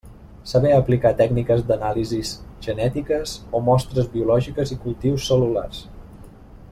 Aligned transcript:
Saber 0.51 0.69
aplicar 0.75 1.09
tècniques 1.19 1.61
d'anàlisis 1.71 2.31
genètiques 2.69 3.35
o 3.59 3.63
mostres 3.69 4.09
biològiques 4.17 4.75
i 4.77 4.79
cultius 4.87 5.29
cel·lulars. 5.31 5.85